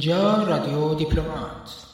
اینجا 0.00 0.42
رادیو 0.42 0.94
دیپلمات. 0.94 1.86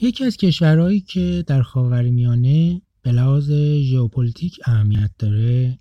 یکی 0.00 0.24
از 0.24 0.36
کشورهایی 0.36 1.00
که 1.00 1.44
در 1.46 1.62
خاورمیانه 1.62 2.82
به 3.02 3.12
لحاظ 3.12 3.50
ژئوپلیتیک 3.82 4.60
اهمیت 4.64 5.10
داره 5.18 5.78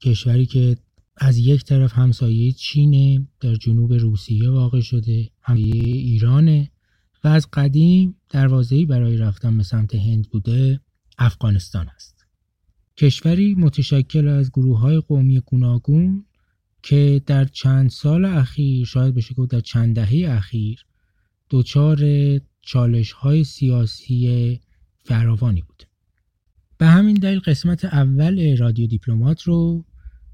کشوری 0.00 0.46
که 0.46 0.76
از 1.20 1.38
یک 1.38 1.64
طرف 1.64 1.92
همسایه 1.92 2.52
چینه 2.52 3.26
در 3.40 3.54
جنوب 3.54 3.92
روسیه 3.92 4.50
واقع 4.50 4.80
شده 4.80 5.30
همسایه 5.42 5.84
ایرانه 5.84 6.70
و 7.24 7.28
از 7.28 7.48
قدیم 7.52 8.16
دروازه‌ای 8.30 8.86
برای 8.86 9.16
رفتن 9.16 9.56
به 9.56 9.62
سمت 9.62 9.94
هند 9.94 10.30
بوده 10.30 10.80
افغانستان 11.18 11.88
است. 11.88 12.26
کشوری 12.96 13.54
متشکل 13.54 14.28
از 14.28 14.50
گروه 14.52 14.78
های 14.78 15.00
قومی 15.00 15.40
گوناگون 15.40 16.24
که 16.82 17.22
در 17.26 17.44
چند 17.44 17.90
سال 17.90 18.24
اخیر 18.24 18.86
شاید 18.86 19.14
بشه 19.14 19.34
گفت 19.34 19.50
در 19.50 19.60
چند 19.60 19.94
دهه 19.94 20.30
اخیر 20.30 20.84
دچار 21.50 21.98
چالش 22.62 23.12
های 23.12 23.44
سیاسی 23.44 24.60
فراوانی 25.04 25.62
بود. 25.62 25.82
به 26.78 26.86
همین 26.86 27.14
دلیل 27.14 27.40
قسمت 27.40 27.84
اول 27.84 28.56
رادیو 28.56 28.86
دیپلمات 28.86 29.42
رو 29.42 29.84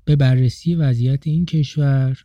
به 0.04 0.16
بررسی 0.16 0.74
وضعیت 0.74 1.26
این 1.26 1.46
کشور 1.46 2.24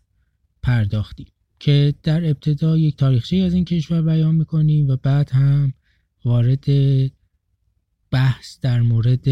پرداختیم 0.63 1.27
که 1.59 1.94
در 2.03 2.30
ابتدا 2.30 2.77
یک 2.77 2.97
تاریخچه 2.97 3.38
از 3.38 3.53
این 3.53 3.66
کشور 3.66 4.02
بیان 4.02 4.36
می‌کنیم 4.36 4.88
و 4.88 4.95
بعد 4.95 5.30
هم 5.31 5.73
وارد 6.25 6.66
بحث 8.11 8.59
در 8.61 8.81
مورد 8.81 9.27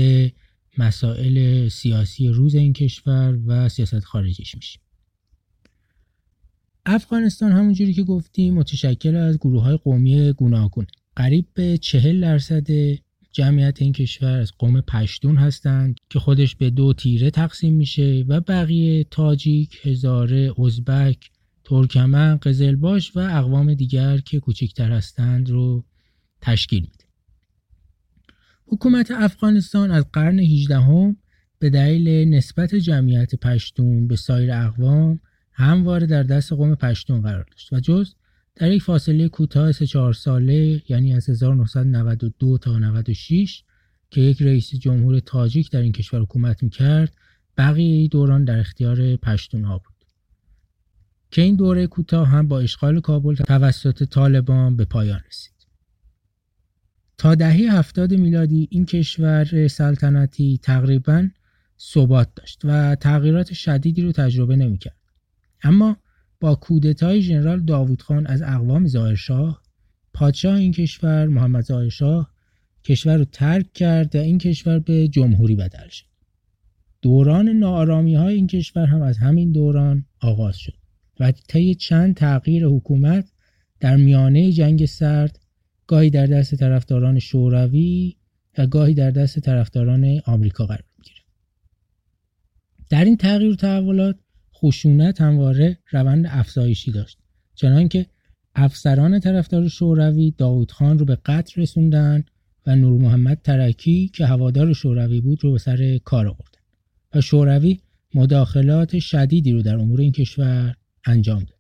مسائل 0.78 1.68
سیاسی 1.68 2.30
روز 2.30 2.56
این 2.56 2.74
کشور 2.74 3.40
و 3.46 3.70
سیاست 3.70 4.00
خارجیش 4.00 4.56
میشیم 4.56 4.82
افغانستان 6.86 7.52
همونجوری 7.52 7.94
که 7.94 8.04
گفتیم 8.04 8.54
متشکل 8.54 9.16
از 9.16 9.38
گروه 9.38 9.64
های 9.64 9.78
قومی 9.78 10.34
گوناگون 10.34 10.88
قریب 11.16 11.46
به 11.54 11.78
چهل 11.78 12.22
درصد 12.22 12.68
جمعیت 13.38 13.82
این 13.82 13.94
کشور 13.94 14.38
از 14.40 14.52
قوم 14.58 14.82
پشتون 14.82 15.36
هستند 15.36 15.96
که 16.10 16.20
خودش 16.20 16.56
به 16.56 16.70
دو 16.70 16.94
تیره 16.94 17.32
تقسیم 17.32 17.74
میشه 17.74 18.26
و 18.28 18.42
بقیه 18.42 19.04
تاجیک، 19.04 19.78
هزاره، 19.84 20.54
ازبک، 20.60 21.30
ترکمن، 21.64 22.38
قزلباش 22.38 23.16
و 23.16 23.20
اقوام 23.20 23.74
دیگر 23.74 24.18
که 24.18 24.40
کوچکتر 24.40 24.92
هستند 24.92 25.50
رو 25.50 25.86
تشکیل 26.42 26.82
میده. 26.82 27.06
حکومت 28.66 29.12
افغانستان 29.12 29.92
از 29.92 30.06
قرن 30.14 30.40
18 30.40 30.80
هم 30.80 31.18
به 31.60 31.70
دلیل 31.70 32.30
نسبت 32.30 32.76
جمعیت 32.76 33.36
پشتون 33.36 34.08
به 34.08 34.16
سایر 34.16 34.52
اقوام 34.52 35.20
همواره 35.52 36.08
در 36.08 36.24
دست 36.24 36.54
قوم 36.54 36.76
پشتون 36.76 37.22
قرار 37.22 37.46
داشت 37.52 37.74
و 37.74 37.80
جز 37.80 38.14
در 38.60 38.72
یک 38.72 38.84
فاصله 38.84 39.30
کوتاه 39.30 39.72
سه 39.72 39.86
چهار 39.86 40.14
ساله 40.14 40.82
یعنی 40.90 41.14
از 41.14 41.30
1992 41.30 42.58
تا 42.58 42.80
96 42.80 43.64
که 44.10 44.22
یک 44.22 44.42
رئیس 44.42 44.76
جمهور 44.76 45.20
تاجیک 45.20 45.72
در 45.72 45.82
این 45.82 45.92
کشور 45.92 46.20
حکومت 46.20 46.64
می‌کرد 46.64 47.14
بقیه 47.58 48.08
دوران 48.08 48.44
در 48.44 48.60
اختیار 48.60 49.16
پشتون 49.16 49.64
ها 49.64 49.78
بود. 49.78 50.06
که 51.32 51.42
این 51.42 51.56
دوره 51.56 51.88
کوتاه 51.88 52.28
هم 52.28 52.48
با 52.48 52.60
اشغال 52.60 53.00
کابل 53.00 53.36
توسط 53.36 54.04
طالبان 54.04 54.76
به 54.76 54.86
پایان 54.86 55.20
رسید. 55.28 55.54
تا 57.18 57.36
دهه 57.36 57.78
هفتاد 57.78 58.14
میلادی 58.14 58.68
این 58.72 58.86
کشور 58.86 59.68
سلطنتی 59.68 60.60
تقریبا 60.64 61.30
ثبات 61.80 62.30
داشت 62.36 62.62
و 62.64 62.96
تغییرات 62.96 63.54
شدیدی 63.54 64.02
رو 64.02 64.12
تجربه 64.12 64.56
نمی‌کرد. 64.56 64.98
اما 65.64 65.98
با 66.40 66.56
کودتای 66.56 67.22
ژنرال 67.22 67.60
داوود 67.60 68.02
خان 68.02 68.28
از 68.28 68.42
اقوام 68.42 68.88
ظاهرشاه 68.88 69.62
پادشاه 70.14 70.56
این 70.56 70.72
کشور 70.72 71.28
محمد 71.28 71.64
ظاهرشاه 71.64 72.32
کشور 72.84 73.18
رو 73.18 73.26
ترک 73.26 73.74
کرد 73.74 74.16
و 74.16 74.20
این 74.20 74.38
کشور 74.38 74.80
به 74.80 75.08
جمهوری 75.08 75.56
بدل 75.56 75.88
شد. 75.88 76.06
دوران 77.02 77.50
نارامی 77.50 78.16
های 78.16 78.36
این 78.36 78.48
کشور 78.48 78.86
هم 78.86 79.02
از 79.02 79.18
همین 79.18 79.52
دوران 79.52 80.06
آغاز 80.22 80.58
شد 80.58 80.74
و 81.20 81.32
طی 81.32 81.76
چند 81.76 82.16
تغییر 82.16 82.66
حکومت 82.66 83.32
در 83.80 83.96
میانه 83.96 84.52
جنگ 84.52 84.86
سرد 84.86 85.40
گاهی 85.88 86.10
در 86.10 86.26
دست 86.26 86.56
طرفداران 86.56 87.20
شوروی 87.20 88.16
و 88.58 88.68
گاهی 88.68 88.94
در 88.94 89.12
دست 89.12 89.40
طرفداران 89.40 90.22
آمریکا 90.26 90.66
قرار 90.66 90.84
می‌گیره 90.98 91.22
در 92.90 93.06
این 93.06 93.18
تغییر 93.18 93.52
و 93.52 93.56
تحولات 93.56 94.16
خشونت 94.58 95.22
همواره 95.22 95.78
روند 95.92 96.26
افزایشی 96.30 96.92
داشت. 96.92 97.18
چنانکه 97.56 98.06
افسران 98.56 99.20
طرفدار 99.20 99.68
شوروی 99.68 100.32
داود 100.38 100.72
خان 100.72 101.00
رو 101.00 101.06
به 101.06 101.16
قتل 101.16 101.62
رسوندن 101.62 102.24
و 102.66 102.76
نور 102.76 103.02
محمد 103.02 103.42
ترکی 103.44 104.12
که 104.14 104.26
هوادار 104.26 104.74
شوروی 104.74 105.22
بود 105.22 105.44
رو 105.44 105.52
به 105.52 105.58
سر 105.60 105.98
کار 105.98 106.28
آوردن 106.28 106.60
و 107.14 107.22
شوروی 107.22 107.80
مداخلات 108.14 109.00
شدیدی 109.00 109.52
رو 109.52 109.62
در 109.62 109.76
امور 109.76 110.02
این 110.02 110.12
کشور 110.12 110.76
انجام 111.06 111.40
داد. 111.40 111.60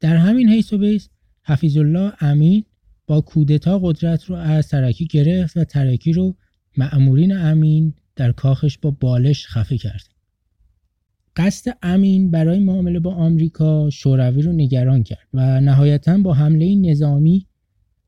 در 0.00 0.16
همین 0.16 0.48
حیث 0.48 0.72
و 0.72 0.78
بیس 0.78 1.08
حفیظ 1.42 1.76
الله 1.76 2.12
امین 2.20 2.64
با 3.06 3.20
کودتا 3.20 3.78
قدرت 3.78 4.24
رو 4.24 4.36
از 4.36 4.68
ترکی 4.68 5.06
گرفت 5.06 5.56
و 5.56 5.64
ترکی 5.64 6.12
رو 6.12 6.36
معمورین 6.76 7.36
امین 7.36 7.94
در 8.16 8.32
کاخش 8.32 8.78
با 8.78 8.90
بالش 8.90 9.46
خفه 9.46 9.78
کرد. 9.78 10.08
قصد 11.36 11.76
امین 11.82 12.30
برای 12.30 12.58
معامله 12.58 13.00
با 13.00 13.14
آمریکا 13.14 13.90
شوروی 13.90 14.42
رو 14.42 14.52
نگران 14.52 15.02
کرد 15.02 15.28
و 15.34 15.60
نهایتا 15.60 16.18
با 16.18 16.34
حمله 16.34 16.74
نظامی 16.74 17.46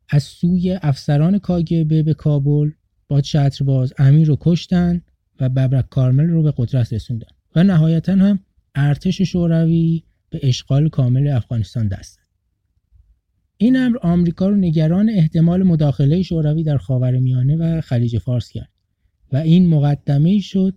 از 0.08 0.22
سوی 0.22 0.78
افسران 0.82 1.38
کاگبه 1.38 2.02
به 2.02 2.14
کابل 2.14 2.70
با 3.08 3.20
چترباز 3.20 3.92
امین 3.98 4.26
رو 4.26 4.36
کشتن 4.40 5.02
و 5.40 5.48
ببرک 5.48 5.88
کارمل 5.88 6.26
رو 6.26 6.42
به 6.42 6.54
قدرت 6.56 6.92
رسوندن 6.92 7.28
و 7.56 7.64
نهایتا 7.64 8.12
هم 8.12 8.38
ارتش 8.74 9.22
شوروی 9.22 10.02
به 10.30 10.40
اشغال 10.42 10.88
کامل 10.88 11.28
افغانستان 11.28 11.88
دست 11.88 12.18
این 13.56 13.76
امر 13.76 13.96
آمریکا 14.02 14.48
رو 14.48 14.56
نگران 14.56 15.10
احتمال 15.10 15.62
مداخله 15.62 16.22
شوروی 16.22 16.62
در 16.62 16.78
خاورمیانه 16.78 17.56
و 17.56 17.80
خلیج 17.80 18.18
فارس 18.18 18.50
کرد 18.50 18.70
و 19.32 19.36
این 19.36 19.68
مقدمه 19.68 20.38
شد 20.38 20.74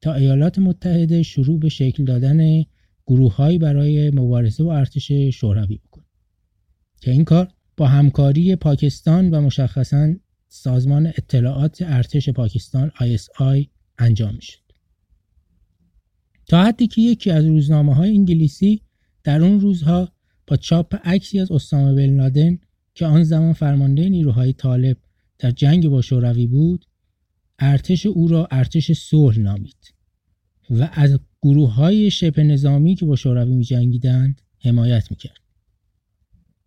تا 0.00 0.14
ایالات 0.14 0.58
متحده 0.58 1.22
شروع 1.22 1.58
به 1.58 1.68
شکل 1.68 2.04
دادن 2.04 2.64
گروههایی 3.06 3.58
برای 3.58 4.10
مبارزه 4.10 4.64
با 4.64 4.76
ارتش 4.76 5.12
شوروی 5.12 5.76
بکنه 5.76 6.04
که 7.00 7.10
این 7.10 7.24
کار 7.24 7.48
با 7.76 7.88
همکاری 7.88 8.56
پاکستان 8.56 9.30
و 9.30 9.40
مشخصا 9.40 10.14
سازمان 10.48 11.06
اطلاعات 11.06 11.82
ارتش 11.82 12.28
پاکستان 12.28 12.90
ISI 12.90 13.66
انجام 13.98 14.34
می‌شد. 14.34 14.60
تا 16.46 16.64
حدی 16.64 16.86
که 16.86 17.00
یکی 17.00 17.30
از 17.30 17.46
روزنامه 17.46 17.94
های 17.94 18.10
انگلیسی 18.10 18.82
در 19.24 19.42
اون 19.42 19.60
روزها 19.60 20.12
با 20.46 20.56
چاپ 20.56 20.94
عکسی 21.04 21.40
از 21.40 21.52
اسامه 21.52 21.94
بن 21.94 22.16
لادن 22.16 22.58
که 22.94 23.06
آن 23.06 23.22
زمان 23.22 23.52
فرمانده 23.52 24.08
نیروهای 24.08 24.52
طالب 24.52 24.96
در 25.38 25.50
جنگ 25.50 25.88
با 25.88 26.02
شوروی 26.02 26.46
بود 26.46 26.84
ارتش 27.58 28.06
او 28.06 28.28
را 28.28 28.48
ارتش 28.50 28.92
صلح 28.92 29.38
نامید 29.38 29.94
و 30.70 30.88
از 30.92 31.18
گروه 31.42 31.74
های 31.74 32.10
شبه 32.10 32.42
نظامی 32.42 32.94
که 32.94 33.06
با 33.06 33.16
شوروی 33.16 33.54
می 33.54 33.64
جنگیدند 33.64 34.40
حمایت 34.64 35.10
می 35.10 35.16
کرد. 35.16 35.40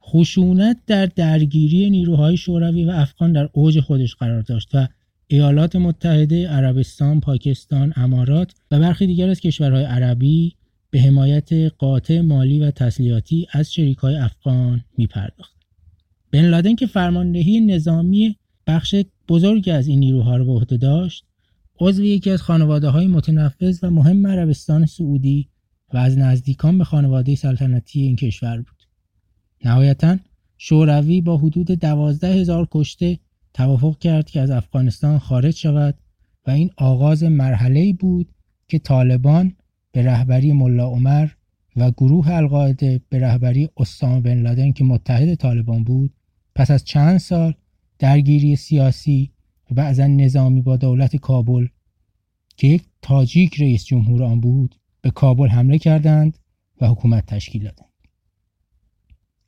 خشونت 0.03 0.77
در 0.87 1.05
درگیری 1.05 1.89
نیروهای 1.89 2.37
شوروی 2.37 2.85
و 2.85 2.89
افغان 2.89 3.33
در 3.33 3.49
اوج 3.53 3.79
خودش 3.79 4.15
قرار 4.15 4.41
داشت 4.41 4.69
و 4.73 4.87
ایالات 5.27 5.75
متحده 5.75 6.47
عربستان، 6.47 7.19
پاکستان، 7.19 7.93
امارات 7.95 8.53
و 8.71 8.79
برخی 8.79 9.07
دیگر 9.07 9.29
از 9.29 9.39
کشورهای 9.39 9.83
عربی 9.83 10.55
به 10.89 11.01
حمایت 11.01 11.53
قاطع 11.53 12.21
مالی 12.21 12.59
و 12.59 12.71
تسلیحاتی 12.71 13.47
از 13.51 13.71
های 13.99 14.15
افغان 14.15 14.83
می 14.97 15.07
پرداخت. 15.07 15.55
بن 16.31 16.45
لادن 16.49 16.75
که 16.75 16.87
فرماندهی 16.87 17.61
نظامی 17.61 18.35
بخش 18.67 18.95
بزرگی 19.27 19.71
از 19.71 19.87
این 19.87 19.99
نیروها 19.99 20.35
را 20.35 20.43
به 20.43 20.51
عهده 20.51 20.77
داشت. 20.77 21.25
عضو 21.79 22.03
یکی 22.03 22.31
از 22.31 22.41
خانواده 22.41 22.89
های 22.89 23.07
متنفذ 23.07 23.79
و 23.83 23.89
مهم 23.89 24.27
عربستان 24.27 24.85
سعودی 24.85 25.49
و 25.93 25.97
از 25.97 26.17
نزدیکان 26.17 26.77
به 26.77 26.83
خانواده 26.83 27.35
سلطنتی 27.35 28.01
این 28.01 28.15
کشور 28.15 28.57
بود. 28.57 28.83
نهایتا 29.65 30.17
شوروی 30.57 31.21
با 31.21 31.37
حدود 31.37 31.71
دوازده 31.71 32.27
هزار 32.27 32.67
کشته 32.71 33.19
توافق 33.53 33.97
کرد 33.99 34.29
که 34.29 34.41
از 34.41 34.49
افغانستان 34.49 35.19
خارج 35.19 35.55
شود 35.55 35.95
و 36.47 36.51
این 36.51 36.69
آغاز 36.77 37.23
مرحله 37.23 37.93
بود 37.93 38.29
که 38.67 38.79
طالبان 38.79 39.55
به 39.91 40.05
رهبری 40.05 40.51
ملا 40.51 40.87
عمر 40.87 41.29
و 41.75 41.91
گروه 41.91 42.31
القاعده 42.31 43.01
به 43.09 43.19
رهبری 43.19 43.69
اسامه 43.77 44.21
بن 44.21 44.41
لادن 44.41 44.71
که 44.71 44.83
متحد 44.83 45.35
طالبان 45.35 45.83
بود 45.83 46.13
پس 46.55 46.71
از 46.71 46.83
چند 46.83 47.17
سال 47.17 47.53
درگیری 48.01 48.55
سیاسی 48.55 49.31
و 49.71 49.73
بعضا 49.73 50.07
نظامی 50.07 50.61
با 50.61 50.77
دولت 50.77 51.15
کابل 51.15 51.67
که 52.57 52.67
یک 52.67 52.83
تاجیک 53.01 53.61
رئیس 53.61 53.85
جمهور 53.85 54.23
آن 54.23 54.41
بود 54.41 54.75
به 55.01 55.11
کابل 55.11 55.47
حمله 55.47 55.77
کردند 55.77 56.37
و 56.81 56.87
حکومت 56.87 57.25
تشکیل 57.25 57.63
دادند. 57.63 57.89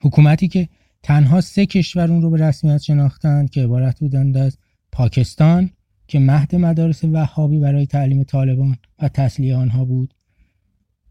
حکومتی 0.01 0.47
که 0.47 0.69
تنها 1.03 1.41
سه 1.41 1.65
کشور 1.65 2.11
اون 2.11 2.21
رو 2.21 2.29
به 2.29 2.37
رسمیت 2.37 2.77
شناختند 2.77 3.49
که 3.49 3.63
عبارت 3.63 3.99
بودند 3.99 4.37
از 4.37 4.57
پاکستان 4.91 5.69
که 6.07 6.19
مهد 6.19 6.55
مدارس 6.55 7.03
وهابی 7.03 7.59
برای 7.59 7.85
تعلیم 7.85 8.23
طالبان 8.23 8.77
و 8.99 9.09
تسلیه 9.09 9.55
آنها 9.55 9.85
بود 9.85 10.13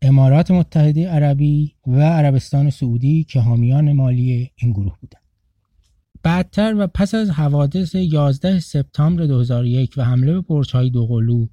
امارات 0.02 0.50
متحده 0.50 1.08
عربی 1.08 1.74
و 1.86 2.00
عربستان 2.00 2.70
سعودی 2.70 3.24
که 3.24 3.40
حامیان 3.40 3.92
مالی 3.92 4.50
این 4.56 4.72
گروه 4.72 4.98
بودند. 5.00 5.21
بعدتر 6.22 6.74
و 6.78 6.86
پس 6.86 7.14
از 7.14 7.30
حوادث 7.30 7.94
11 7.94 8.60
سپتامبر 8.60 9.26
2001 9.26 9.94
و 9.96 10.04
حمله 10.04 10.32
به 10.32 10.40
برج‌های 10.40 10.90
دوقلو 10.90 11.46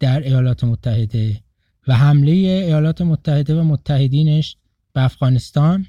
در 0.00 0.22
ایالات 0.22 0.64
متحده 0.64 1.40
و 1.88 1.94
حمله 1.94 2.32
ایالات 2.32 3.02
متحده 3.02 3.60
و 3.60 3.64
متحدینش 3.64 4.56
به 4.92 5.02
افغانستان 5.02 5.86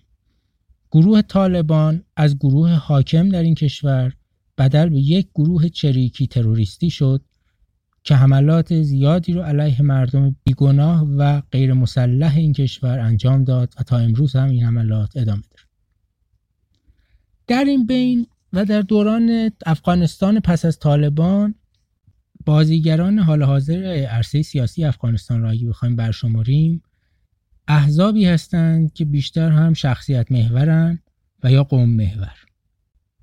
گروه 0.91 1.21
طالبان 1.21 2.03
از 2.15 2.37
گروه 2.37 2.71
حاکم 2.71 3.29
در 3.29 3.43
این 3.43 3.55
کشور 3.55 4.13
بدل 4.57 4.89
به 4.89 4.99
یک 4.99 5.27
گروه 5.35 5.69
چریکی 5.69 6.27
تروریستی 6.27 6.89
شد 6.89 7.21
که 8.03 8.15
حملات 8.15 8.81
زیادی 8.81 9.33
رو 9.33 9.41
علیه 9.41 9.81
مردم 9.81 10.35
بیگناه 10.43 11.07
و 11.17 11.41
غیر 11.51 11.73
مسلح 11.73 12.35
این 12.35 12.53
کشور 12.53 12.99
انجام 12.99 13.43
داد 13.43 13.73
و 13.79 13.83
تا 13.83 13.97
امروز 13.97 14.35
هم 14.35 14.49
این 14.49 14.63
حملات 14.63 15.17
ادامه 15.17 15.41
داره 15.51 15.54
در 17.47 17.63
این 17.63 17.85
بین 17.85 18.27
و 18.53 18.65
در 18.65 18.81
دوران 18.81 19.51
افغانستان 19.65 20.39
پس 20.39 20.65
از 20.65 20.79
طالبان 20.79 21.55
بازیگران 22.45 23.19
حال 23.19 23.43
حاضر 23.43 23.83
عرصه 24.09 24.41
سیاسی 24.41 24.83
افغانستان 24.83 25.41
را 25.41 25.49
اگه 25.49 25.67
بخوایم 25.67 25.95
برشماریم 25.95 26.81
احزابی 27.67 28.25
هستند 28.25 28.93
که 28.93 29.05
بیشتر 29.05 29.49
هم 29.49 29.73
شخصیت 29.73 30.31
محورن 30.31 30.99
و 31.43 31.51
یا 31.51 31.63
قوم 31.63 31.89
محور. 31.89 32.35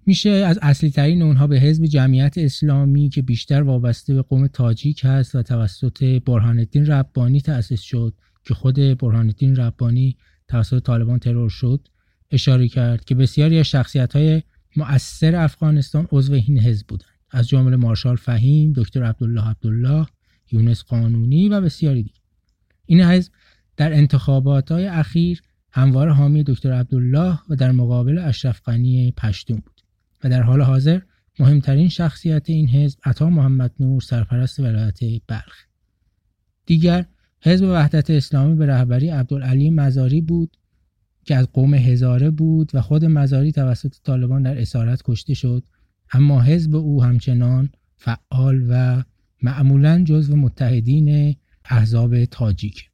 میشه 0.06 0.30
از 0.30 0.58
اصلی 0.62 0.90
ترین 0.90 1.22
اونها 1.22 1.46
به 1.46 1.60
حزب 1.60 1.84
جمعیت 1.84 2.38
اسلامی 2.38 3.08
که 3.08 3.22
بیشتر 3.22 3.62
وابسته 3.62 4.14
به 4.14 4.22
قوم 4.22 4.46
تاجیک 4.46 5.00
هست 5.04 5.34
و 5.34 5.42
توسط 5.42 6.04
برهان 6.04 6.58
الدین 6.58 6.86
ربانی 6.86 7.40
تأسیس 7.40 7.80
شد 7.80 8.14
که 8.44 8.54
خود 8.54 8.74
برهان 8.74 9.26
الدین 9.26 9.56
ربانی 9.56 10.16
توسط 10.48 10.82
طالبان 10.82 11.18
ترور 11.18 11.50
شد. 11.50 11.88
اشاره 12.32 12.68
کرد 12.68 13.04
که 13.04 13.14
بسیاری 13.14 13.58
از 13.58 13.66
شخصیت 13.66 14.16
های 14.16 14.42
مؤثر 14.76 15.36
افغانستان 15.36 16.08
عضو 16.12 16.32
این 16.32 16.58
حزب 16.58 16.86
بودند. 16.86 17.08
از 17.30 17.48
جمله 17.48 17.76
مارشال 17.76 18.16
فهیم، 18.16 18.72
دکتر 18.76 19.04
عبدالله 19.04 19.48
عبدالله، 19.48 20.06
یونس 20.52 20.82
قانونی 20.82 21.48
و 21.48 21.60
بسیاری 21.60 22.02
دیگر. 22.02 22.20
این 22.86 23.00
حزب 23.00 23.32
در 23.76 23.92
انتخابات 23.92 24.72
های 24.72 24.86
اخیر 24.86 25.42
هموار 25.70 26.08
حامی 26.08 26.42
دکتر 26.42 26.72
عبدالله 26.72 27.38
و 27.48 27.56
در 27.56 27.72
مقابل 27.72 28.18
اشرف 28.18 28.62
غنی 28.64 29.12
پشتون 29.16 29.56
بود 29.56 29.80
و 30.24 30.28
در 30.28 30.42
حال 30.42 30.62
حاضر 30.62 31.00
مهمترین 31.38 31.88
شخصیت 31.88 32.50
این 32.50 32.68
حزب 32.68 32.98
عطا 33.04 33.30
محمد 33.30 33.72
نور 33.80 34.00
سرپرست 34.00 34.60
ولایت 34.60 35.00
بلخ. 35.26 35.66
دیگر 36.66 37.06
حزب 37.40 37.64
وحدت 37.64 38.10
اسلامی 38.10 38.54
به 38.54 38.66
رهبری 38.66 39.08
عبدالعلی 39.08 39.70
مزاری 39.70 40.20
بود 40.20 40.56
که 41.24 41.36
از 41.36 41.48
قوم 41.52 41.74
هزاره 41.74 42.30
بود 42.30 42.70
و 42.74 42.80
خود 42.80 43.04
مزاری 43.04 43.52
توسط 43.52 43.94
طالبان 44.04 44.42
در 44.42 44.60
اسارت 44.60 45.02
کشته 45.04 45.34
شد 45.34 45.62
اما 46.12 46.42
حزب 46.42 46.74
او 46.74 47.02
همچنان 47.02 47.70
فعال 47.96 48.66
و 48.68 49.02
معمولا 49.42 50.04
جزو 50.04 50.36
متحدین 50.36 51.36
احزاب 51.64 52.24
تاجیک. 52.24 52.90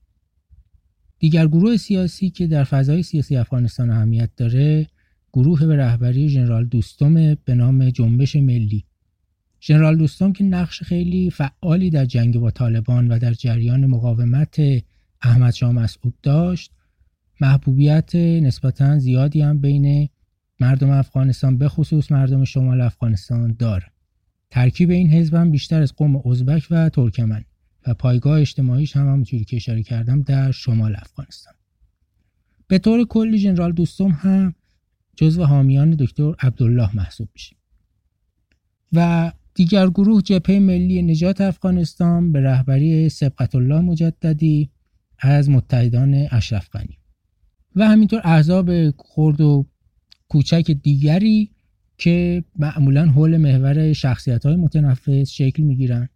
دیگر 1.19 1.47
گروه 1.47 1.77
سیاسی 1.77 2.31
که 2.31 2.47
در 2.47 2.65
فضای 2.65 3.03
سیاسی 3.03 3.37
افغانستان 3.37 3.91
اهمیت 3.91 4.31
داره 4.37 4.87
گروه 5.33 5.67
به 5.67 5.77
رهبری 5.77 6.29
ژنرال 6.29 6.65
دوستم 6.65 7.35
به 7.35 7.55
نام 7.55 7.91
جنبش 7.91 8.37
ملی. 8.37 8.85
ژنرال 9.61 9.97
دوستم 9.97 10.33
که 10.33 10.45
نقش 10.45 10.83
خیلی 10.83 11.31
فعالی 11.31 11.91
در 11.91 12.05
جنگ 12.05 12.39
با 12.39 12.51
طالبان 12.51 13.09
و 13.09 13.19
در 13.19 13.33
جریان 13.33 13.87
مقاومت 13.87 14.61
احمد 15.23 15.55
شاه 15.55 15.73
مسعود 15.73 16.15
داشت 16.23 16.73
محبوبیت 17.41 18.15
نسبتا 18.17 18.99
زیادی 18.99 19.41
هم 19.41 19.59
بین 19.59 20.09
مردم 20.61 20.91
افغانستان 20.91 21.59
به 21.59 21.69
خصوص 21.69 22.13
مردم 22.13 22.45
شمال 22.45 22.81
افغانستان 22.81 23.57
داره 23.59 23.87
ترکیب 24.51 24.91
این 24.91 25.09
حزب 25.09 25.35
هم 25.35 25.51
بیشتر 25.51 25.83
از 25.83 25.95
قوم 25.95 26.27
ازبک 26.27 26.67
و 26.71 26.89
ترکمن 26.89 27.45
و 27.87 27.95
پایگاه 27.95 28.41
اجتماعیش 28.41 28.97
هم 28.97 29.09
همونجوری 29.09 29.45
که 29.45 29.57
اشاره 29.57 29.83
کردم 29.83 30.23
در 30.23 30.51
شمال 30.51 30.97
افغانستان. 30.97 31.55
به 32.69 32.79
طور 32.79 33.07
کلی 33.07 33.39
جنرال 33.39 33.73
دوستم 33.73 34.09
هم 34.09 34.55
جزو 35.17 35.45
حامیان 35.45 35.91
دکتر 35.91 36.35
عبدالله 36.41 36.97
محسوب 36.97 37.29
میشه. 37.35 37.57
و 38.93 39.33
دیگر 39.55 39.89
گروه 39.89 40.23
جبهه 40.23 40.59
ملی 40.59 41.03
نجات 41.03 41.41
افغانستان 41.41 42.33
به 42.33 42.41
رهبری 42.41 43.09
سبقت 43.09 43.55
الله 43.55 43.81
مجددی 43.81 44.71
از 45.19 45.51
متحدان 45.51 46.27
اشرف 46.31 46.69
غنی. 46.71 46.98
و 47.79 47.89
همینطور 47.89 48.21
احزاب 48.25 48.71
خرد 48.91 49.41
و 49.41 49.67
کوچک 50.29 50.71
دیگری 50.71 51.51
که 51.99 52.45
معمولا 52.59 53.07
حول 53.07 53.37
محور 53.37 53.93
شخصیت 53.93 54.47
های 54.47 54.57
متنفس 54.57 55.31
شکل 55.31 55.63
می‌گیرن 55.63 56.09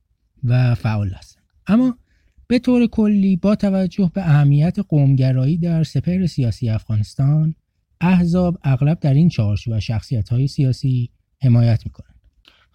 و 0.44 0.74
فعال 0.74 1.08
هستن. 1.08 1.40
اما 1.66 1.98
به 2.46 2.58
طور 2.58 2.86
کلی 2.86 3.36
با 3.36 3.54
توجه 3.54 4.10
به 4.14 4.22
اهمیت 4.22 4.78
قومگرایی 4.88 5.58
در 5.58 5.82
سپهر 5.82 6.26
سیاسی 6.26 6.68
افغانستان 6.68 7.54
احزاب 8.00 8.58
اغلب 8.62 9.00
در 9.00 9.14
این 9.14 9.28
چارچوب 9.28 9.74
و 9.76 9.80
شخصیت 9.80 10.28
های 10.28 10.46
سیاسی 10.46 11.10
حمایت 11.42 11.86
می‌کنند. 11.86 12.14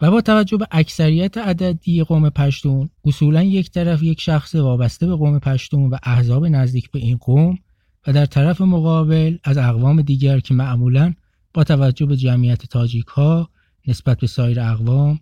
و 0.01 0.11
با 0.11 0.21
توجه 0.21 0.57
به 0.57 0.67
اکثریت 0.71 1.37
عددی 1.37 2.03
قوم 2.03 2.29
پشتون 2.29 2.89
اصولا 3.05 3.43
یک 3.43 3.71
طرف 3.71 4.03
یک 4.03 4.21
شخص 4.21 4.55
وابسته 4.55 5.07
به 5.07 5.15
قوم 5.15 5.39
پشتون 5.39 5.89
و 5.89 5.97
احزاب 6.03 6.45
نزدیک 6.45 6.91
به 6.91 6.99
این 6.99 7.17
قوم 7.17 7.59
و 8.07 8.13
در 8.13 8.25
طرف 8.25 8.61
مقابل 8.61 9.37
از 9.43 9.57
اقوام 9.57 10.01
دیگر 10.01 10.39
که 10.39 10.53
معمولا 10.53 11.13
با 11.53 11.63
توجه 11.63 12.05
به 12.05 12.17
جمعیت 12.17 12.65
تاجیک 12.65 13.07
ها 13.07 13.49
نسبت 13.87 14.19
به 14.19 14.27
سایر 14.27 14.59
اقوام 14.59 15.19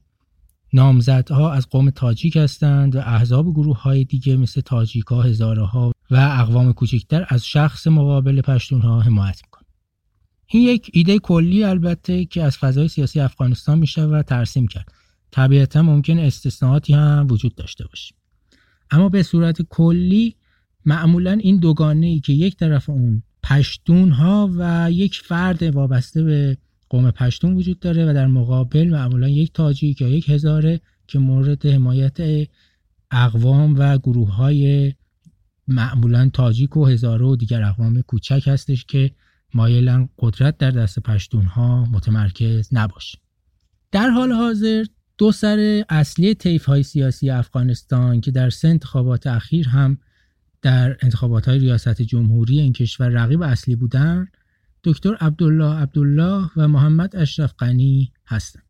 نامزدها 0.74 1.52
از 1.52 1.70
قوم 1.70 1.90
تاجیک 1.90 2.36
هستند 2.36 2.96
و 2.96 3.00
احزاب 3.00 3.52
گروه 3.52 3.82
های 3.82 4.04
دیگه 4.04 4.38
مثل 4.38 4.62
تاجیک 4.62 5.06
ها 5.06 5.22
هزاره 5.22 5.66
ها 5.66 5.92
و 6.12 6.16
اقوام 6.16 6.74
کوچکتر 6.74 7.26
از 7.30 7.46
شخص 7.46 7.88
مقابل 7.88 8.42
پشتون 8.42 8.82
ها 8.82 9.02
حمایت 9.02 9.42
می‌کنند. 9.44 9.66
این 10.48 10.64
یک 10.64 10.90
ایده 10.94 11.20
کلی 11.20 11.64
البته 11.64 12.26
که 12.26 12.44
از 12.44 12.58
فضای 12.58 12.88
سیاسی 12.88 13.20
افغانستان 13.20 13.80
میشه 13.80 14.04
و 14.04 14.22
ترسیم 14.22 14.68
کرد. 14.68 14.92
طبیعتا 15.32 15.82
ممکن 15.82 16.20
استثناءاتی 16.20 16.94
هم 16.94 17.28
وجود 17.30 17.56
داشته 17.56 17.88
باشه. 17.88 18.16
اما 18.92 19.10
به 19.10 19.24
صورت 19.24 19.62
کلی 19.62 20.36
معمولا 20.86 21.32
این 21.32 21.58
دوگانه 21.58 22.08
ای 22.08 22.20
که 22.20 22.34
یک 22.34 22.58
طرف 22.58 22.90
اون 22.90 23.24
پشتون 23.44 24.12
ها 24.12 24.50
و 24.58 24.92
یک 24.92 25.16
فرد 25.16 25.64
وابسته 25.64 26.24
به 26.24 26.58
قوم 26.90 27.12
پشتون 27.12 27.54
وجود 27.54 27.80
داره 27.80 28.10
و 28.10 28.14
در 28.14 28.28
مقابل 28.28 28.90
معمولا 28.90 29.30
یک 29.30 29.54
تاجیک 29.54 30.02
یا 30.02 30.08
یک 30.08 30.30
هزاره 30.30 30.82
که 31.08 31.20
مورد 31.20 31.66
حمایت 31.66 32.48
اقوام 33.12 33.76
و 33.78 33.98
گروه 33.98 34.36
های 34.36 34.94
معمولا 35.68 36.30
تاجیک 36.34 36.78
و 36.78 36.86
هزاره 36.86 37.26
و 37.26 37.36
دیگر 37.36 37.64
اقوام 37.64 38.02
کوچک 38.02 38.44
هستش 38.48 38.86
که 38.86 39.12
مایلن 39.54 40.10
قدرت 40.20 40.58
در 40.58 40.72
دست 40.72 41.00
پشتون 41.00 41.46
ها 41.46 41.86
متمرکز 41.86 42.70
نباشه 42.72 43.18
در 43.92 44.10
حال 44.10 44.32
حاضر 44.32 44.86
دو 45.18 45.32
سر 45.32 45.84
اصلی 45.90 46.34
طیف 46.34 46.66
های 46.66 46.84
سیاسی 46.84 47.30
افغانستان 47.30 48.22
که 48.22 48.32
در 48.32 48.50
سه 48.50 48.68
انتخابات 48.68 49.28
اخیر 49.28 49.68
هم 49.68 49.98
در 50.66 50.98
انتخابات 51.02 51.48
های 51.48 51.60
ریاست 51.60 52.02
جمهوری 52.02 52.60
این 52.60 52.74
کشور 52.74 53.10
رقیب 53.10 53.42
اصلی 53.42 53.76
بودن 53.76 54.28
دکتر 54.84 55.16
عبدالله 55.16 55.76
عبدالله 55.76 56.50
و 56.58 56.68
محمد 56.68 57.16
اشرف 57.16 57.54
غنی 57.60 58.12
هستند 58.28 58.64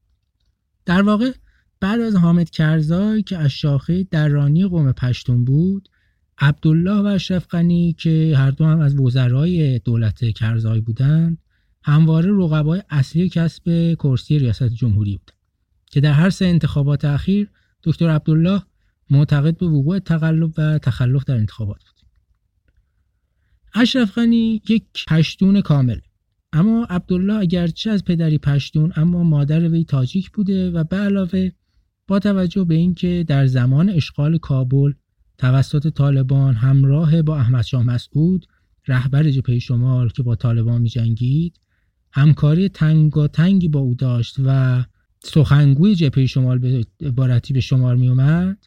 در 0.86 1.02
واقع 1.02 1.32
بعد 1.80 2.02
از 2.02 2.16
حامد 2.16 2.50
کرزای 2.50 3.24
که 3.24 3.38
از 3.38 3.50
شاخه 3.50 4.04
درانی 4.04 4.68
قوم 4.68 4.92
پشتون 4.92 5.46
بود 5.46 5.90
عبدالله 6.38 7.02
و 7.02 7.06
اشرف 7.06 7.48
غنی 7.48 7.94
که 7.94 8.34
هر 8.38 8.52
دو 8.52 8.66
هم 8.66 8.80
از 8.80 9.00
وزرای 9.00 9.80
دولت 9.80 10.32
کرزای 10.32 10.82
بودند 10.82 11.38
همواره 11.84 12.32
رقبای 12.32 12.84
اصلی 12.90 13.30
کسب 13.30 13.94
کرسی 13.94 14.40
ریاست 14.40 14.64
جمهوری 14.70 15.18
بود 15.18 15.32
که 15.92 16.02
در 16.02 16.12
هر 16.12 16.30
سه 16.30 16.46
انتخابات 16.46 17.06
اخیر 17.06 17.50
دکتر 17.84 18.10
عبدالله 18.10 18.62
معتقد 19.10 19.58
به 19.58 19.68
وقوع 19.68 20.00
تقلب 20.00 20.54
و 20.58 20.78
تخلف 20.78 21.24
در 21.24 21.36
انتخابات 21.36 21.84
بود. 21.84 22.10
اشرف 23.74 24.18
غنی 24.18 24.62
یک 24.70 24.84
پشتون 25.08 25.62
کامل. 25.62 26.00
اما 26.54 26.88
عبدالله 26.90 27.34
اگرچه 27.34 27.92
از 27.92 28.04
پدری 28.04 28.38
پشتون 28.38 28.94
اما 28.96 29.24
مادر 29.24 29.70
وی 29.70 29.84
تاجیک 29.84 30.32
بوده 30.32 30.72
و 30.72 30.84
به 30.84 30.98
علاوه 30.98 31.52
با 32.08 32.20
توجه 32.20 32.64
به 32.64 32.76
اینکه 32.76 33.26
در 33.28 33.48
زمان 33.48 33.90
اشغال 33.90 34.38
کابل 34.38 34.94
توسط 35.38 35.94
طالبان 35.94 36.56
همراه 36.56 37.22
با 37.22 37.38
احمد 37.38 37.64
شاه 37.64 37.84
مسعود 37.84 38.46
رهبر 38.88 39.30
جبهه 39.30 39.60
شمال 39.60 40.10
که 40.10 40.24
با 40.24 40.36
طالبان 40.36 40.82
می 40.82 40.90
جنگید 40.90 41.60
همکاری 42.12 42.70
تنگی 43.34 43.68
با 43.68 43.80
او 43.80 43.96
داشت 43.96 44.36
و 44.46 44.84
سخنگوی 45.24 45.96
جبهه 45.96 46.26
شمال 46.26 46.58
به 46.58 46.86
عبارتی 47.02 47.54
به 47.54 47.60
شمار 47.60 47.96
می 47.96 48.08
اومد 48.08 48.58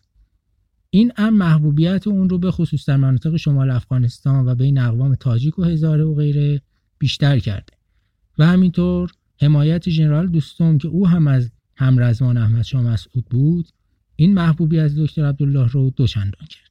این 0.90 1.12
ام 1.16 1.34
محبوبیت 1.34 2.06
اون 2.06 2.28
رو 2.28 2.38
به 2.38 2.50
خصوص 2.50 2.88
در 2.88 2.96
مناطق 2.96 3.36
شمال 3.36 3.70
افغانستان 3.70 4.48
و 4.48 4.54
بین 4.54 4.78
اقوام 4.78 5.14
تاجیک 5.14 5.58
و 5.58 5.64
هزاره 5.64 6.04
و 6.04 6.14
غیره 6.14 6.62
بیشتر 6.98 7.38
کرده. 7.38 7.72
و 8.38 8.46
همینطور 8.46 9.12
حمایت 9.40 9.90
ژنرال 9.90 10.26
دوستم 10.26 10.78
که 10.78 10.88
او 10.88 11.08
هم 11.08 11.26
از 11.26 11.50
همرزمان 11.76 12.36
احمد 12.36 12.62
شاه 12.62 12.82
مسعود 12.82 13.24
بود 13.24 13.68
این 14.16 14.34
محبوبیت 14.34 14.90
دکتر 14.94 15.24
عبدالله 15.24 15.68
رو 15.68 15.90
دوچندان 15.90 16.46
کرد. 16.50 16.70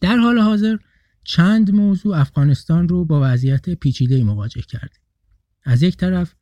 در 0.00 0.16
حال 0.16 0.38
حاضر 0.38 0.76
چند 1.24 1.70
موضوع 1.70 2.18
افغانستان 2.18 2.88
رو 2.88 3.04
با 3.04 3.20
وضعیت 3.22 3.70
پیچیده 3.70 4.24
مواجه 4.24 4.62
کرده. 4.62 4.96
از 5.64 5.82
یک 5.82 5.96
طرف 5.96 6.34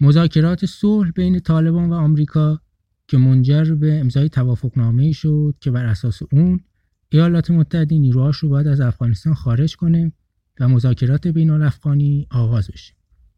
مذاکرات 0.00 0.66
صلح 0.66 1.10
بین 1.10 1.40
طالبان 1.40 1.90
و 1.90 1.94
آمریکا 1.94 2.60
که 3.08 3.18
منجر 3.18 3.74
به 3.74 4.00
امضای 4.00 4.28
توافقنامه 4.28 5.12
شد 5.12 5.54
که 5.60 5.70
بر 5.70 5.86
اساس 5.86 6.22
اون 6.32 6.60
ایالات 7.08 7.50
متحده 7.50 7.98
نیروهاش 7.98 8.36
رو 8.36 8.48
باید 8.48 8.66
از 8.66 8.80
افغانستان 8.80 9.34
خارج 9.34 9.76
کنه 9.76 10.12
و 10.60 10.68
مذاکرات 10.68 11.26
بین 11.26 11.50
الافغانی 11.50 12.26
آغاز 12.30 12.68
بشه. 12.68 12.94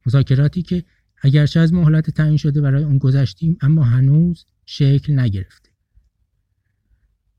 مذاکراتی 0.06 0.62
که 0.62 0.84
اگرچه 1.22 1.60
از 1.60 1.72
مهلت 1.72 2.10
تعیین 2.10 2.36
شده 2.36 2.60
برای 2.60 2.84
اون 2.84 2.98
گذشتیم 2.98 3.56
اما 3.60 3.82
هنوز 3.82 4.44
شکل 4.66 5.18
نگرفته. 5.18 5.68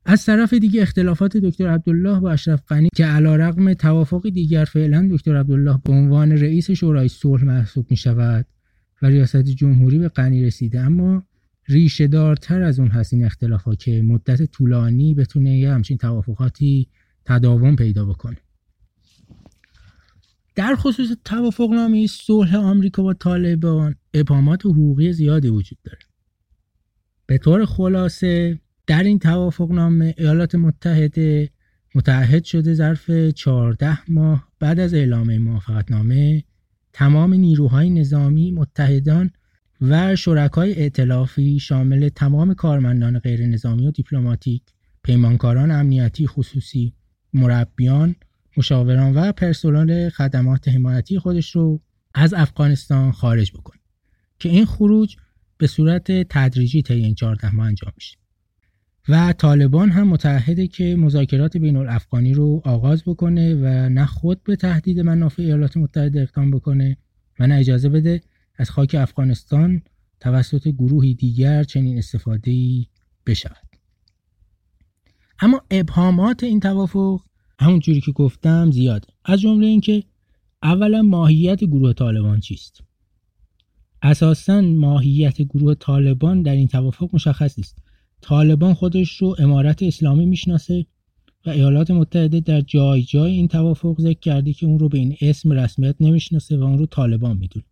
از 0.04 0.24
طرف 0.24 0.54
دیگه 0.54 0.82
اختلافات 0.82 1.36
دکتر 1.36 1.68
عبدالله 1.68 2.20
با 2.20 2.30
اشرف 2.30 2.62
غنی 2.68 2.88
که 2.94 3.06
علیرغم 3.06 3.74
توافق 3.74 4.28
دیگر 4.28 4.64
فعلا 4.64 5.08
دکتر 5.12 5.36
عبدالله 5.36 5.78
به 5.84 5.92
عنوان 5.92 6.32
رئیس 6.32 6.70
شورای 6.70 7.08
صلح 7.08 7.44
محسوب 7.44 7.86
می 7.90 7.96
شود 7.96 8.46
و 9.02 9.06
ریاست 9.06 9.42
جمهوری 9.42 9.98
به 9.98 10.08
غنی 10.08 10.44
رسیده 10.44 10.80
اما 10.80 11.22
ریشه 11.70 12.06
دارتر 12.06 12.62
از 12.62 12.80
اون 12.80 12.88
هست 12.88 13.12
این 13.12 13.24
اختلافات 13.24 13.78
که 13.78 14.02
مدت 14.02 14.42
طولانی 14.42 15.14
بتونه 15.14 15.58
یه 15.58 15.72
همچین 15.72 15.98
توافقاتی 15.98 16.88
تداوم 17.24 17.76
پیدا 17.76 18.04
بکنه. 18.04 18.36
در 20.54 20.74
خصوص 20.74 21.08
توافقنامه 21.24 22.06
صلح 22.06 22.56
آمریکا 22.56 23.02
با 23.02 23.12
طالبان 23.14 23.94
ابهامات 24.14 24.66
حقوقی 24.66 25.12
زیادی 25.12 25.48
وجود 25.48 25.78
داره. 25.84 25.98
به 27.26 27.38
طور 27.38 27.64
خلاصه 27.64 28.60
در 28.86 29.02
این 29.02 29.18
توافقنامه 29.18 30.14
ایالات 30.18 30.54
متحده 30.54 31.50
متحد 31.94 32.44
شده 32.44 32.74
ظرف 32.74 33.10
14 33.10 34.10
ماه 34.10 34.48
بعد 34.58 34.80
از 34.80 34.94
اعلام 34.94 35.38
موافقتنامه 35.38 36.44
تمام 36.92 37.34
نیروهای 37.34 37.90
نظامی 37.90 38.50
متحدان 38.50 39.30
و 39.80 40.16
شرکای 40.16 40.82
ائتلافی 40.82 41.58
شامل 41.58 42.08
تمام 42.08 42.54
کارمندان 42.54 43.18
غیر 43.18 43.46
نظامی 43.46 43.86
و 43.86 43.90
دیپلماتیک، 43.90 44.62
پیمانکاران 45.02 45.70
امنیتی 45.70 46.26
خصوصی، 46.26 46.94
مربیان، 47.34 48.14
مشاوران 48.56 49.14
و 49.14 49.32
پرسنل 49.32 50.08
خدمات 50.08 50.68
حمایتی 50.68 51.18
خودش 51.18 51.50
رو 51.50 51.80
از 52.14 52.34
افغانستان 52.34 53.12
خارج 53.12 53.52
بکنه 53.52 53.80
که 54.38 54.48
این 54.48 54.66
خروج 54.66 55.16
به 55.58 55.66
صورت 55.66 56.12
تدریجی 56.28 56.82
طی 56.82 56.94
این 56.94 57.14
14 57.14 57.54
ماه 57.54 57.66
انجام 57.66 57.92
میشه. 57.96 58.16
و 59.08 59.32
طالبان 59.32 59.90
هم 59.90 60.08
متحده 60.08 60.66
که 60.66 60.96
مذاکرات 60.96 61.56
بین 61.56 61.76
الافغانی 61.76 62.34
رو 62.34 62.62
آغاز 62.64 63.02
بکنه 63.04 63.54
و 63.54 63.88
نه 63.88 64.06
خود 64.06 64.44
به 64.44 64.56
تهدید 64.56 65.00
منافع 65.00 65.42
ایالات 65.42 65.76
متحده 65.76 66.20
اقدام 66.20 66.50
بکنه 66.50 66.96
و 67.38 67.46
نه 67.46 67.54
اجازه 67.54 67.88
بده 67.88 68.20
از 68.60 68.70
خاک 68.70 68.94
افغانستان 68.98 69.82
توسط 70.20 70.68
گروهی 70.68 71.14
دیگر 71.14 71.64
چنین 71.64 71.98
استفاده 71.98 72.86
بشود. 73.26 73.68
اما 75.40 75.62
ابهامات 75.70 76.44
این 76.44 76.60
توافق 76.60 77.20
همون 77.58 77.78
جوری 77.78 78.00
که 78.00 78.12
گفتم 78.12 78.70
زیاده. 78.70 79.08
از 79.24 79.40
جمله 79.40 79.66
اینکه 79.66 80.02
اولا 80.62 81.02
ماهیت 81.02 81.64
گروه 81.64 81.92
طالبان 81.92 82.40
چیست؟ 82.40 82.80
اساسا 84.02 84.60
ماهیت 84.60 85.42
گروه 85.42 85.74
طالبان 85.74 86.42
در 86.42 86.52
این 86.52 86.68
توافق 86.68 87.08
مشخص 87.12 87.58
است 87.58 87.78
طالبان 88.20 88.74
خودش 88.74 89.16
رو 89.16 89.36
امارت 89.38 89.82
اسلامی 89.82 90.26
می‌شناسه 90.26 90.86
و 91.46 91.50
ایالات 91.50 91.90
متحده 91.90 92.40
در 92.40 92.60
جای 92.60 93.02
جای 93.02 93.32
این 93.32 93.48
توافق 93.48 94.00
ذکر 94.00 94.20
کرده 94.20 94.52
که 94.52 94.66
اون 94.66 94.78
رو 94.78 94.88
به 94.88 94.98
این 94.98 95.16
اسم 95.20 95.52
رسمیت 95.52 95.96
نمی‌شناسه 96.00 96.56
و 96.56 96.62
اون 96.62 96.78
رو 96.78 96.86
طالبان 96.86 97.36
می‌دونه. 97.38 97.66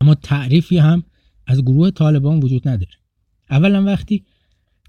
اما 0.00 0.14
تعریفی 0.14 0.78
هم 0.78 1.04
از 1.46 1.62
گروه 1.62 1.90
طالبان 1.90 2.40
وجود 2.40 2.68
نداره. 2.68 2.92
اولا 3.50 3.84
وقتی 3.84 4.24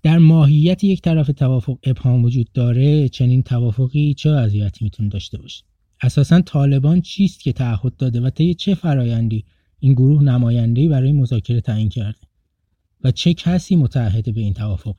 در 0.03 0.17
ماهیت 0.17 0.83
یک 0.83 1.01
طرف 1.01 1.27
توافق 1.27 1.77
ابهام 1.83 2.24
وجود 2.24 2.51
داره 2.53 3.09
چنین 3.09 3.43
توافقی 3.43 4.13
چه 4.13 4.31
وضعیتی 4.31 4.85
می‌تونه 4.85 5.09
داشته 5.09 5.38
باشه؟ 5.38 5.63
اساسا 6.01 6.41
طالبان 6.41 7.01
چیست 7.01 7.39
که 7.39 7.53
تعهد 7.53 7.95
داده 7.97 8.21
و 8.21 8.29
طی 8.29 8.53
چه 8.53 8.75
فرایندی 8.75 9.45
این 9.79 9.93
گروه 9.93 10.24
نماینده‌ای 10.24 10.88
برای 10.88 11.12
مذاکره 11.12 11.62
تعیین 11.62 11.89
کرده؟ 11.89 12.27
و 13.03 13.12
چه 13.12 13.33
کسی 13.33 13.75
متحد 13.75 14.33
به 14.33 14.41
این 14.41 14.53
توافق؟ 14.53 14.95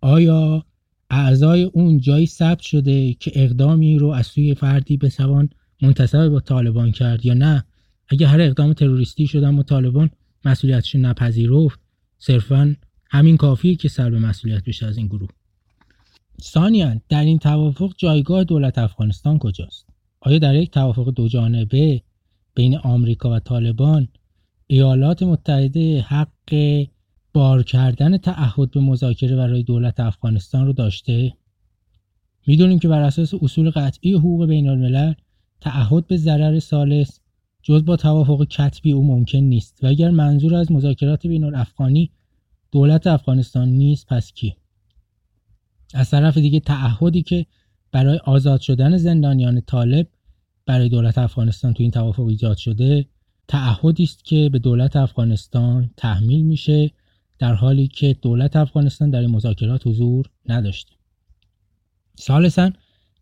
آیا 0.00 0.64
اعضای 1.10 1.62
اون 1.62 2.00
جایی 2.00 2.26
ثبت 2.26 2.60
شده 2.60 3.14
که 3.14 3.32
اقدامی 3.34 3.98
رو 3.98 4.08
از 4.08 4.26
سوی 4.26 4.54
فردی 4.54 4.96
به 4.96 5.08
سوان 5.08 5.48
منتصب 5.82 6.28
با 6.28 6.40
طالبان 6.40 6.92
کرد 6.92 7.26
یا 7.26 7.34
نه؟ 7.34 7.64
اگه 8.10 8.26
هر 8.26 8.40
اقدام 8.40 8.72
تروریستی 8.72 9.26
شده 9.26 9.48
اما 9.48 9.62
طالبان 9.62 10.10
مسئولیتش 10.44 10.94
نپذیرفت 10.94 11.80
صرفا 12.18 12.76
همین 13.10 13.36
کافیه 13.36 13.76
که 13.76 13.88
سر 13.88 14.10
به 14.10 14.18
مسئولیت 14.18 14.64
بشه 14.64 14.86
از 14.86 14.96
این 14.96 15.06
گروه. 15.06 15.28
ثانیا 16.42 17.00
در 17.08 17.24
این 17.24 17.38
توافق 17.38 17.92
جایگاه 17.98 18.44
دولت 18.44 18.78
افغانستان 18.78 19.38
کجاست؟ 19.38 19.86
آیا 20.20 20.38
در 20.38 20.54
یک 20.54 20.70
توافق 20.70 21.10
دو 21.10 21.28
جانبه 21.28 22.02
بین 22.54 22.76
آمریکا 22.76 23.30
و 23.30 23.38
طالبان 23.38 24.08
ایالات 24.66 25.22
متحده 25.22 26.00
حق 26.00 26.84
بار 27.32 27.62
کردن 27.62 28.16
تعهد 28.16 28.70
به 28.70 28.80
مذاکره 28.80 29.36
برای 29.36 29.62
دولت 29.62 30.00
افغانستان 30.00 30.66
رو 30.66 30.72
داشته؟ 30.72 31.32
می‌دونیم 32.46 32.78
که 32.78 32.88
بر 32.88 33.02
اساس 33.02 33.34
اصول 33.34 33.70
قطعی 33.70 34.14
حقوق 34.14 34.46
بین 34.46 34.68
الملل 34.68 35.12
تعهد 35.60 36.06
به 36.06 36.16
ضرر 36.16 36.58
سالس 36.58 37.19
جز 37.62 37.84
با 37.84 37.96
توافق 37.96 38.44
کتبی 38.44 38.92
او 38.92 39.06
ممکن 39.06 39.38
نیست. 39.38 39.84
و 39.84 39.86
اگر 39.86 40.10
منظور 40.10 40.54
از 40.54 40.72
مذاکرات 40.72 41.26
بین 41.26 41.44
الافغانی 41.44 42.10
دولت 42.72 43.06
افغانستان 43.06 43.68
نیست 43.68 44.06
پس 44.06 44.32
کی؟ 44.32 44.56
از 45.94 46.10
طرف 46.10 46.38
دیگه 46.38 46.60
تعهدی 46.60 47.22
که 47.22 47.46
برای 47.92 48.18
آزاد 48.24 48.60
شدن 48.60 48.96
زندانیان 48.96 49.60
طالب 49.60 50.08
برای 50.66 50.88
دولت 50.88 51.18
افغانستان 51.18 51.74
تو 51.74 51.82
این 51.82 51.90
توافق 51.90 52.26
ایجاد 52.26 52.56
شده 52.56 53.06
تعهدی 53.48 54.02
است 54.02 54.24
که 54.24 54.48
به 54.52 54.58
دولت 54.58 54.96
افغانستان 54.96 55.90
تحمیل 55.96 56.42
میشه 56.42 56.90
در 57.38 57.54
حالی 57.54 57.88
که 57.88 58.16
دولت 58.22 58.56
افغانستان 58.56 59.10
در 59.10 59.20
این 59.20 59.30
مذاکرات 59.30 59.86
حضور 59.86 60.26
نداشته. 60.48 60.92
ثالثا 62.20 62.70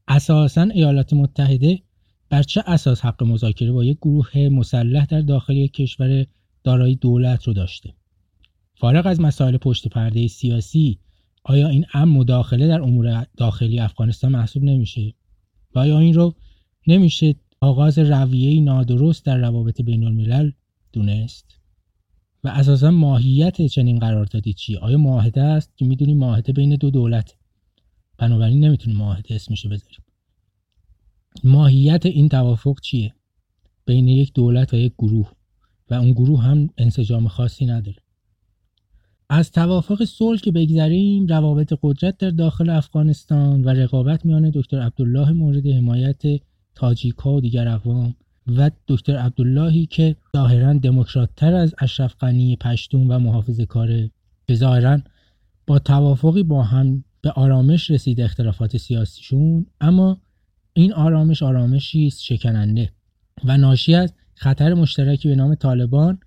اساسا 0.09 0.63
ایالات 0.63 1.13
متحده 1.13 1.83
بر 2.31 2.43
چه 2.43 2.63
اساس 2.67 3.01
حق 3.01 3.23
مذاکره 3.23 3.73
با 3.73 3.85
یک 3.85 3.97
گروه 3.97 4.49
مسلح 4.49 5.07
در 5.07 5.21
داخل 5.21 5.57
یک 5.57 5.73
کشور 5.73 6.27
دارای 6.65 6.95
دولت 6.95 7.45
رو 7.45 7.53
داشته؟ 7.53 7.95
فارغ 8.75 9.07
از 9.07 9.21
مسائل 9.21 9.57
پشت 9.57 9.89
پرده 9.89 10.29
سیاسی 10.29 10.99
آیا 11.45 11.69
این 11.69 11.87
امر 11.95 12.19
مداخله 12.19 12.69
در 12.69 12.83
امور 12.83 13.27
داخلی 13.37 13.81
افغانستان 13.81 14.33
محسوب 14.33 14.65
نمیشه؟ 14.65 15.15
و 15.75 15.79
آیا 15.79 15.99
این 15.99 16.15
رو 16.15 16.35
نمیشه 16.87 17.35
آغاز 17.61 17.99
رویه 17.99 18.61
نادرست 18.61 19.25
در 19.25 19.39
روابط 19.39 19.81
بین 19.81 20.05
الملل 20.05 20.51
دونست؟ 20.93 21.59
و 22.45 22.49
اساسا 22.49 22.91
ماهیت 22.91 23.63
چنین 23.63 23.99
قراردادی 23.99 24.53
چیه؟ 24.53 24.79
آیا 24.79 24.99
معاهده 24.99 25.43
است 25.43 25.77
که 25.77 25.85
می‌دونیم 25.85 26.19
معاهده 26.19 26.53
بین 26.53 26.77
دو 26.77 26.91
دولت؟ 26.91 27.35
بنابراین 28.19 28.65
نمی‌تونیم 28.65 28.99
معاهده 28.99 29.35
اسمشو 29.35 29.69
بذاریم 29.69 30.01
ماهیت 31.45 32.07
این 32.07 32.29
توافق 32.29 32.81
چیه؟ 32.81 33.15
بین 33.87 34.09
یک 34.09 34.33
دولت 34.35 34.75
و 34.75 34.77
یک 34.77 34.93
گروه. 34.99 35.33
و 35.91 35.95
اون 35.95 36.13
گروه 36.13 36.43
هم 36.43 36.71
انسجام 36.79 37.29
خاصی 37.29 37.67
نداره. 37.67 37.97
از 39.31 39.53
توافق 39.53 40.05
صلح 40.05 40.41
که 40.41 40.53
بگذریم 40.53 41.27
روابط 41.27 41.73
قدرت 41.83 42.19
در 42.19 42.31
داخل 42.31 42.71
افغانستان 42.71 43.65
و 43.65 43.69
رقابت 43.69 44.27
میان 44.27 44.51
دکتر 44.55 44.81
عبدالله 44.81 45.33
مورد 45.33 45.67
حمایت 45.67 46.23
تاجیکا 46.75 47.33
و 47.33 47.41
دیگر 47.41 47.69
اقوام 47.69 48.15
و 48.57 48.71
دکتر 48.89 49.17
عبداللهی 49.17 49.87
که 49.87 50.17
ظاهرا 50.37 50.73
دموکراتتر 50.73 51.55
از 51.55 51.75
اشرف 51.79 52.15
غنی 52.21 52.57
پشتون 52.57 53.09
و 53.09 53.19
محافظه 53.19 53.67
کاره 53.67 54.11
که 54.47 54.55
ظاهرا 54.55 54.99
با 55.67 55.79
توافقی 55.79 56.43
با 56.43 56.63
هم 56.63 57.05
به 57.21 57.31
آرامش 57.31 57.91
رسید 57.91 58.21
اختلافات 58.21 58.77
سیاسیشون. 58.77 59.67
اما 59.81 60.19
این 60.79 60.93
آرامش 60.93 61.43
آرامشی 61.43 62.07
است 62.07 62.23
شکننده. 62.23 62.93
و 63.45 63.57
ناشی 63.57 63.95
از 63.95 64.13
خطر 64.35 64.75
مشترکی 64.75 65.29
به 65.29 65.35
نام 65.35 65.55
طالبان 65.55 66.21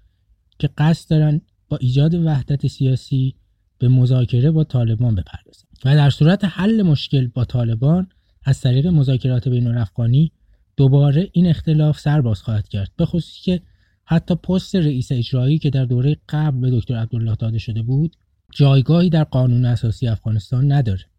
که 0.60 0.70
قصد 0.78 1.10
دارن 1.10 1.42
با 1.70 1.78
ایجاد 1.78 2.14
وحدت 2.16 2.68
سیاسی 2.68 3.36
به 3.78 3.88
مذاکره 3.88 4.52
با 4.52 4.64
طالبان 4.64 5.16
بپردازند 5.16 5.68
و 5.86 5.96
در 5.96 6.10
صورت 6.10 6.46
حل 6.46 6.82
مشکل 6.82 7.28
با 7.28 7.46
طالبان 7.46 8.08
از 8.44 8.62
طریق 8.62 8.88
مذاکرات 8.88 9.48
بین 9.48 9.68
الافغانی 9.68 10.32
دوباره 10.78 11.30
این 11.34 11.48
اختلاف 11.48 12.00
سر 12.00 12.22
باز 12.22 12.42
خواهد 12.42 12.68
کرد. 12.68 12.92
به 12.98 13.06
خصوص 13.06 13.44
که 13.44 13.62
حتی 14.06 14.36
پست 14.36 14.76
رئیس 14.76 15.12
اجرایی 15.12 15.60
که 15.60 15.70
در 15.70 15.86
دوره 15.86 16.18
قبل 16.30 16.60
به 16.60 16.72
دکتر 16.72 16.96
عبدالله 16.96 17.36
داده 17.36 17.58
شده 17.58 17.82
بود 17.82 18.16
جایگاهی 18.54 19.10
در 19.10 19.24
قانون 19.24 19.66
اساسی 19.66 20.08
افغانستان 20.08 20.72
نداره. 20.72 21.11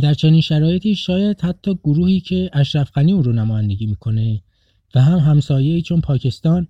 در 0.00 0.14
چنین 0.14 0.40
شرایطی 0.40 0.94
شاید 0.94 1.40
حتی 1.40 1.74
گروهی 1.84 2.20
که 2.20 2.50
اشرف 2.52 2.90
غنی 2.92 3.12
او 3.12 3.22
رو 3.22 3.32
نمایندگی 3.32 3.86
می‌کنه 3.86 4.42
و 4.94 5.02
هم 5.02 5.18
همسایه 5.18 5.82
چون 5.82 6.00
پاکستان 6.00 6.68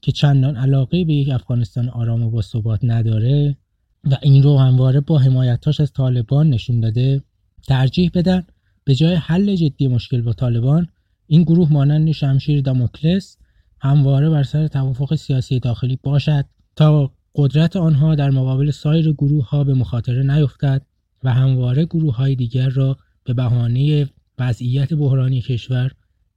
که 0.00 0.12
چندان 0.12 0.56
علاقه 0.56 1.04
به 1.04 1.14
یک 1.14 1.28
افغانستان 1.28 1.88
آرام 1.88 2.22
و 2.22 2.30
با 2.30 2.42
ثبات 2.42 2.80
نداره 2.82 3.56
و 4.04 4.16
این 4.22 4.42
رو 4.42 4.58
همواره 4.58 5.00
با 5.00 5.18
حمایتاش 5.18 5.80
از 5.80 5.92
طالبان 5.92 6.50
نشون 6.50 6.80
داده 6.80 7.22
ترجیح 7.68 8.10
بدن 8.14 8.46
به 8.84 8.94
جای 8.94 9.14
حل 9.14 9.54
جدی 9.54 9.88
مشکل 9.88 10.22
با 10.22 10.32
طالبان 10.32 10.88
این 11.26 11.42
گروه 11.42 11.72
مانند 11.72 12.12
شمشیر 12.12 12.60
داموکلس 12.60 13.36
همواره 13.80 14.30
بر 14.30 14.42
سر 14.42 14.68
توافق 14.68 15.14
سیاسی 15.14 15.60
داخلی 15.60 15.98
باشد 16.02 16.44
تا 16.76 17.12
قدرت 17.34 17.76
آنها 17.76 18.14
در 18.14 18.30
مقابل 18.30 18.70
سایر 18.70 19.12
گروه 19.12 19.48
ها 19.48 19.64
به 19.64 19.74
مخاطره 19.74 20.22
نیفتد. 20.22 20.82
و 21.22 21.34
همواره 21.34 21.84
گروه 21.84 22.16
های 22.16 22.34
دیگر 22.34 22.68
را 22.68 22.98
به 23.24 23.34
بهانه 23.34 24.08
وضعیت 24.38 24.94
بحرانی 24.94 25.42
کشور 25.42 25.90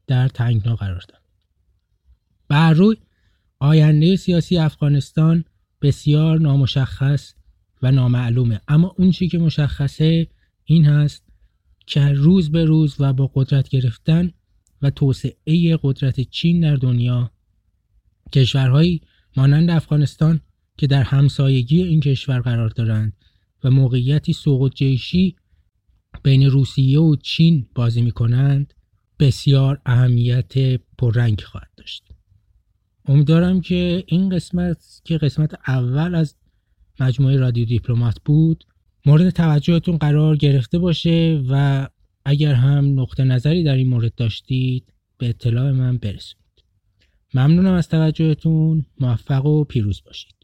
در 0.08 0.28
تنگنا 0.28 0.76
قرار 0.76 1.04
داد. 1.10 1.22
بر 2.48 2.74
روی 2.74 2.98
آینده 3.60 4.16
سیاسی 4.16 4.58
افغانستان 4.58 5.46
بسیار 5.82 6.40
نامشخص 6.40 7.34
و 7.82 7.92
نامعلومه 7.92 8.60
اما 8.68 8.96
اون 8.98 9.12
چی 9.12 9.28
که 9.28 9.38
مشخصه 9.38 10.28
این 10.66 10.86
هست 10.86 11.24
که 11.86 12.02
روز 12.02 12.52
به 12.52 12.66
روز 12.66 12.96
و 13.00 13.14
با 13.14 13.32
قدرت 13.36 13.70
گرفتن 13.70 14.32
و 14.82 14.90
توسعه 14.90 15.80
قدرت 15.84 16.20
چین 16.20 16.60
در 16.60 16.76
دنیا 16.76 17.32
کشورهایی 18.34 19.02
مانند 19.38 19.70
افغانستان 19.70 20.42
که 20.78 20.88
در 20.88 21.04
همسایگی 21.04 21.84
این 21.84 22.00
کشور 22.00 22.40
قرار 22.40 22.70
دارند 22.70 23.14
و 23.64 23.72
موقعیتی 23.72 24.34
سوق 24.34 24.74
جیشی 24.74 25.36
بین 26.24 26.50
روسیه 26.50 27.00
و 27.00 27.16
چین 27.16 27.68
بازی 27.76 28.02
می 28.02 28.12
کنند 28.12 28.74
بسیار 29.20 29.82
اهمیت 29.86 30.54
پررنگ 30.98 31.42
خواهد 31.42 31.72
داشت. 31.78 32.04
امیدوارم 33.06 33.62
که 33.62 34.04
این 34.08 34.30
قسمت 34.30 35.02
که 35.04 35.18
قسمت 35.18 35.54
اول 35.68 36.16
از 36.16 36.36
مجموعه 37.00 37.38
رادیو 37.38 37.66
دیپلمات 37.66 38.18
بود 38.26 38.64
مورد 39.06 39.30
توجهتون 39.30 39.98
قرار 39.98 40.38
گرفته 40.38 40.80
باشه 40.80 41.44
و 41.50 41.88
اگر 42.26 42.54
هم 42.54 43.00
نقطه 43.00 43.24
نظری 43.24 43.64
در 43.64 43.76
این 43.76 43.88
مورد 43.88 44.16
داشتید 44.16 44.94
به 45.18 45.30
اطلاع 45.30 45.72
من 45.72 45.98
برسونید. 45.98 46.44
ممنونم 47.34 47.74
از 47.74 47.90
توجهتون. 47.90 48.86
موفق 49.00 49.46
و 49.46 49.64
پیروز 49.64 50.02
باشید. 50.06 50.36